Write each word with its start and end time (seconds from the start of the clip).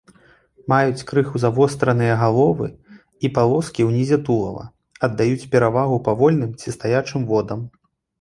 Маюць 0.71 1.05
крыху 1.09 1.41
завостраныя 1.43 2.13
галовы 2.21 2.67
і 3.29 3.31
палоскі 3.35 3.81
ўнізе 3.89 4.17
тулава, 4.29 4.63
аддаюць 5.09 5.47
перавагу 5.53 6.01
павольным 6.09 6.57
ці 6.65 6.75
стаячым 6.77 7.21
водам. 7.35 7.59